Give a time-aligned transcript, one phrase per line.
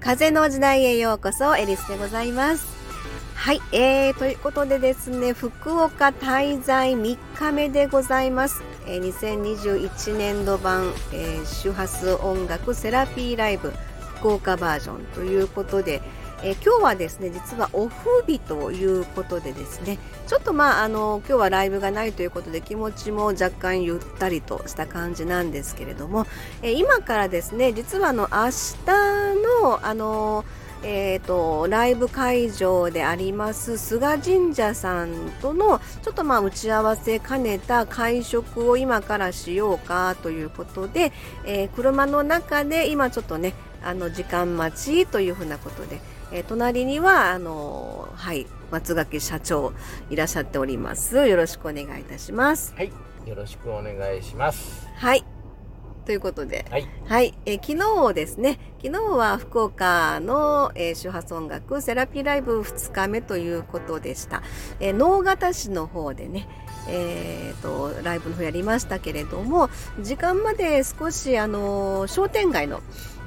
[0.00, 2.66] 風の時代へようこそエリスでございます。
[3.34, 8.62] はい、えー、ということでですね福岡滞在3日目でございます。
[8.86, 13.72] えー、2021年度版、えー、周波数音楽セラピーライブ
[14.16, 16.00] 福岡バージョンということで、
[16.42, 26.26] えー、今日はですね実はオフ日ということでですねちょっとまああの今日はライブがないということで気持ちも若干ゆったりとした感じなんですけれども、
[26.62, 28.50] えー、今からですね実はあの明
[28.86, 30.44] 日のあの
[30.82, 41.12] えーと、ライブ会場であります菅神社さんとのちょっとまあ打ち合わせ兼ねた会食を今からしようかということで、
[41.44, 46.00] えー、車の中で今ちょっとねあの時間待ちというふうなことで、
[46.32, 49.72] えー、隣にはあのはい松垣社長
[50.10, 51.26] いらっしゃっております。
[51.26, 52.74] よろしくお願いいたします。
[52.76, 52.92] はい
[53.26, 54.88] よろしくお願いします。
[54.96, 55.24] はい。
[56.06, 64.42] ということで、はい、はい、え昨日ですね、昨日は福岡の、えー、周波数音楽セラピーライブ2日目ということでした。
[64.80, 66.48] えー、能形市の方でね、
[66.88, 69.68] えーと、ライブの方やりましたけれども、
[70.00, 72.80] 時間まで少しあの商店街の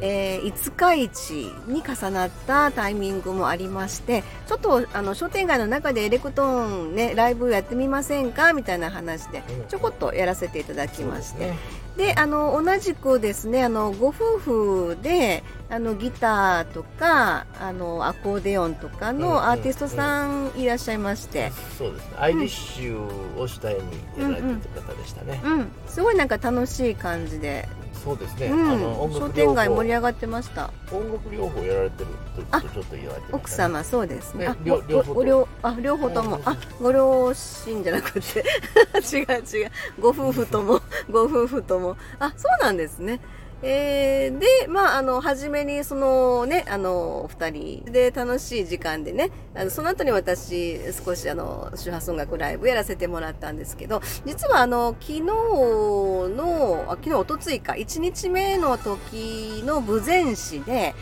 [0.00, 8.52] えー、五日市に重なったタイミングもありましてちょっとあの商店街の中でエレクトーンねライブやってみませんか？
[8.52, 11.52] みたいな話でちょこっとやらせていただきまして、
[11.96, 22.16] であの同じくですねあのご夫婦であのギターとかあのアコーディオンとかのアーティストさんいらっしゃいまして、そうですね。
[22.18, 23.80] アイリッシュを主体に
[24.18, 27.68] やられてる方でしたね、うん、うん、すごいなんか楽しい感じで
[28.02, 30.70] そうですね、うん、あの音楽商店街盛り上がってました。
[30.90, 34.46] 音楽療法やられてるとちょっと言われて、ね、奥様そうですね。
[34.46, 36.40] あ両両方両あ両方とも。
[36.44, 38.44] あご両親じゃなくて。
[39.12, 39.70] 違う違う。
[40.00, 40.80] ご夫婦とも。
[41.10, 41.96] ご夫婦とも。
[42.18, 43.20] あそうなんですね
[43.62, 60.94] えー、で、まあ、あの、初めに、そのね、あの、二人で楽しい時間でね、あの、その後に私、少しあの、周波数音楽ライブやらせてもらったんですけど、実はあの、昨日の、あ昨日、おとついか、1日目の時の武前詩で、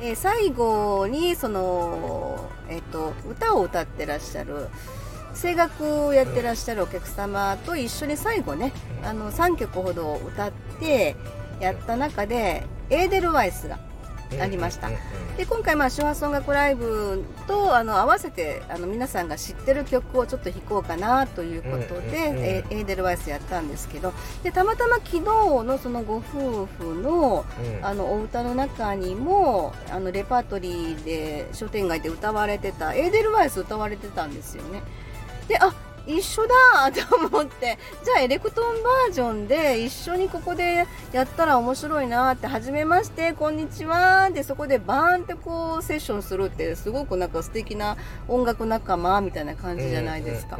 [0.00, 4.68] えー、最後に、その、えっ、ー、と、歌を歌ってらっしゃる、
[5.34, 8.72] 声楽をやってらっしゃるお客様と一緒に最後ね、
[9.04, 11.14] あの、3曲ほど歌って、
[11.60, 13.78] やった中でエーデルワイスが
[14.40, 14.90] ありました。
[15.36, 27.44] で今回、まあ、周波数音楽ライブとあの合わせてあの皆さんが知ってる曲をちょっと弾こうかなということで、エーデルワイスやったんですけどでたまたま昨日のそのご夫婦の,、
[27.82, 34.82] あのお歌の中にもあのレパートリーで商店街で歌われてたエーデルワイス歌われてたんですよね。
[35.48, 35.72] であ
[36.06, 37.78] 一緒だと思って。
[38.04, 47.96] じゃあエレクトーンバージョンで一緒にここでやったら面白いなって初めましてこんにちはでそこでバーンってこうセッションするってすごくなんか素敵な
[48.28, 50.58] 音楽仲間みたいな感じじゃないですか、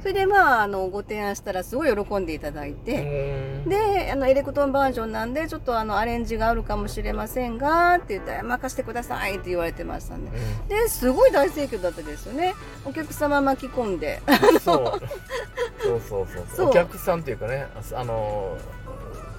[0.00, 10.30] それでまああのご提案したらすごい喜んでいただいて、であのエレクトーンバージョンなんでちょっとあのアレンジがあるかもしれませんがって言ったら任せてくださいって言われてましたんで、
[10.68, 12.54] ですごい大盛況だったですよね。
[12.84, 14.20] お客様巻き込んで
[14.84, 16.00] そう。
[16.08, 18.56] そうそうそうお客さんというかねあの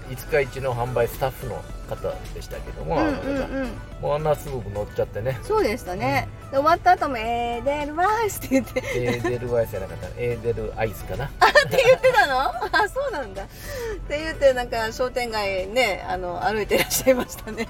[0.09, 3.67] 五日市の販売スタッフの方でしたけども、うんうんうん、
[4.01, 5.39] もうあんなすごく乗っちゃってね。
[5.41, 8.81] そうでしたね、うん、で終わった後も「エーデルワイス」って言って。
[8.93, 10.07] エーデルワイスじゃなかった。
[10.17, 11.31] エーデルアイスかな。
[11.39, 12.41] あって言ってたの？
[12.41, 13.43] あそうなんだ。
[13.43, 13.45] っ
[14.07, 17.69] て言ってなんか商店街ねあの歩いてらっしゃいましたね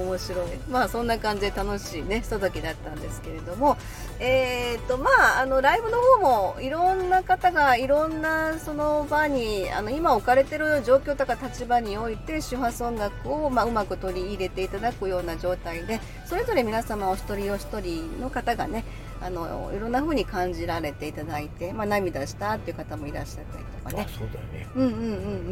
[0.00, 0.46] 面白い。
[0.70, 3.76] まあそんな感じで楽しいねひとときだったんですけれども。
[4.18, 18.84] えーとまあ、あのライブの方もいろんな方がいろんなその場にあの今置かれてる状況とか立場において周波数音楽を、まあ、うまく取り入れていただくような状態でそれぞれ皆様お一人お一人の方がね
[19.20, 24.06] あのいろんな風に感じられていただいて、まあ、涙したっていう方もいらっしゃったりとかね。
[24.18, 24.66] そうだよね。
[24.74, 25.04] うんうんうんう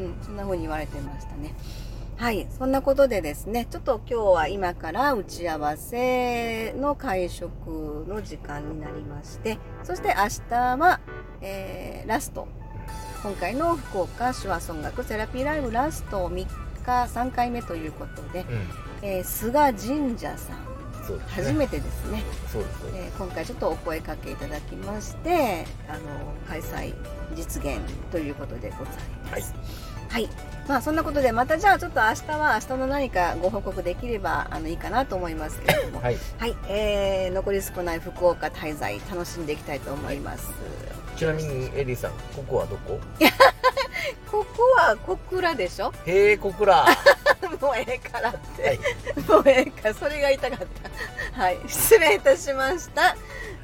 [0.09, 0.15] ん。
[0.23, 1.55] そんな風に言われてましたね。
[2.17, 11.01] はい、そんなことでですね、ちょっと今日は今から打ち合わせの会食の時間になりまして、そして明日は、
[11.41, 12.47] えー、ラスト、
[13.23, 16.47] 今回の福岡手話音楽セラピーライブラスト3日
[16.87, 18.47] 3回目ということで、
[19.03, 20.74] うん、えー、菅神社さん、
[21.13, 22.23] ね、初めてですね。
[22.53, 26.01] そうですえー、今回ちょっとお声かけいただきましてあの
[26.49, 26.95] 開催
[27.35, 27.79] 実現
[28.11, 28.95] ということでござい
[29.31, 29.33] ます。
[29.33, 29.45] はい。
[30.11, 30.29] はい。
[30.69, 40.51] まあそんなことでまたじゃあちょっと明日は明日の何かご報告できればあのいいかなと思いますけれども、はい、はい、えー、残り少ない福岡滞在楽しんでいきたいと思います。
[41.17, 42.99] ちなみにエリーさんここはどこ？
[44.31, 45.93] ここは小倉でしょ？
[46.07, 46.87] へえ小倉。
[47.61, 48.79] もうええからって、はい。
[49.29, 50.84] もうええからそれが言いたかった
[51.35, 53.17] はい 失礼いたしました。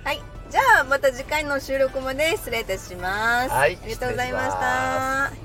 [0.05, 0.21] はい
[0.51, 3.51] じゃあまた次回の収録まで失礼いたします。
[3.51, 4.47] はいありがとうございまし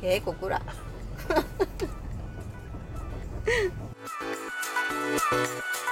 [0.01, 0.07] た。
[0.07, 0.61] へえ小倉